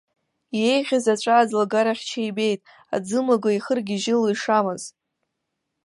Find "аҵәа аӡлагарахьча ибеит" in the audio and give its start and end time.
1.13-2.61